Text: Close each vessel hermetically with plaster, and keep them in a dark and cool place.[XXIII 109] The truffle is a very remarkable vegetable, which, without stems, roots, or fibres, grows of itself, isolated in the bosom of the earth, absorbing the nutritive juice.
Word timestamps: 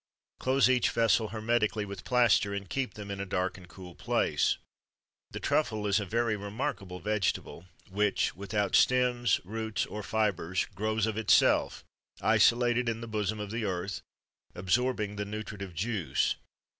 Close 0.39 0.67
each 0.67 0.89
vessel 0.89 1.27
hermetically 1.27 1.85
with 1.85 2.03
plaster, 2.05 2.55
and 2.55 2.71
keep 2.71 2.95
them 2.95 3.11
in 3.11 3.19
a 3.19 3.23
dark 3.27 3.55
and 3.55 3.69
cool 3.69 3.93
place.[XXIII 3.93 4.59
109] 5.29 5.29
The 5.29 5.39
truffle 5.39 5.85
is 5.85 5.99
a 5.99 6.05
very 6.07 6.35
remarkable 6.35 6.99
vegetable, 6.99 7.65
which, 7.87 8.35
without 8.35 8.73
stems, 8.75 9.39
roots, 9.43 9.85
or 9.85 10.01
fibres, 10.01 10.65
grows 10.73 11.05
of 11.05 11.17
itself, 11.19 11.83
isolated 12.19 12.89
in 12.89 13.01
the 13.01 13.07
bosom 13.07 13.39
of 13.39 13.51
the 13.51 13.65
earth, 13.65 14.01
absorbing 14.55 15.17
the 15.17 15.25
nutritive 15.25 15.75
juice. 15.75 16.33